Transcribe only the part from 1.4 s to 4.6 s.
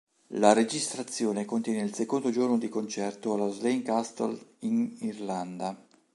contiene il secondo giorno di concerto allo Slane Castle